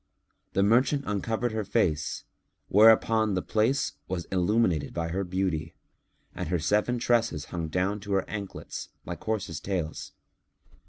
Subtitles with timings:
[0.53, 2.23] The merchant uncovered her face,
[2.69, 5.75] whereupon the place was illumined by her beauty
[6.33, 10.13] and her seven tresses hung down to her anklets like horses' tails.